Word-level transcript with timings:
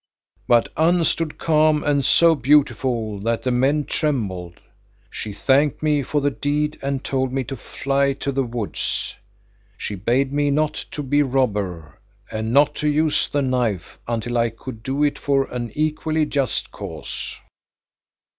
But 0.47 0.67
Unn 0.77 1.03
stood 1.03 1.37
calm 1.37 1.83
and 1.83 2.03
so 2.03 2.33
beautiful 2.33 3.19
that 3.19 3.43
the 3.43 3.51
men 3.51 3.85
trembled. 3.85 4.59
She 5.11 5.31
thanked 5.31 5.83
me 5.83 6.01
for 6.01 6.21
the 6.21 6.31
deed 6.31 6.79
and 6.81 7.03
told 7.03 7.31
me 7.31 7.43
to 7.43 7.55
fly 7.55 8.13
to 8.13 8.31
the 8.31 8.41
woods. 8.41 9.13
She 9.77 9.93
bade 9.93 10.33
me 10.33 10.49
not 10.49 10.73
to 10.89 11.03
be 11.03 11.21
robber, 11.21 11.99
and 12.31 12.51
not 12.51 12.73
to 12.77 12.89
use 12.89 13.27
the 13.27 13.43
knife 13.43 13.99
until 14.07 14.39
I 14.39 14.49
could 14.49 14.81
do 14.81 15.03
it 15.03 15.19
for 15.19 15.43
an 15.53 15.71
equally 15.75 16.25
just 16.25 16.71
cause." 16.71 17.35